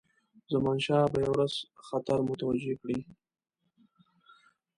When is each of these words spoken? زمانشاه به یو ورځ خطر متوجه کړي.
زمانشاه 0.51 1.05
به 1.11 1.17
یو 1.25 1.31
ورځ 1.35 1.53
خطر 1.87 2.17
متوجه 2.29 2.75
کړي. 2.81 2.99